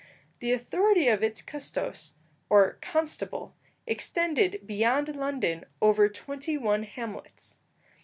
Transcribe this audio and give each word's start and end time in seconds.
The 0.39 0.51
authority 0.51 1.09
of 1.09 1.21
its 1.21 1.43
custos, 1.43 2.15
or 2.49 2.79
constable, 2.81 3.53
extended, 3.85 4.59
beyond 4.65 5.15
London, 5.15 5.63
over 5.79 6.09
twenty 6.09 6.57
one 6.57 6.81
hamlets. 6.81 7.59